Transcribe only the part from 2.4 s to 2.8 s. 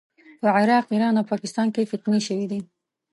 دي.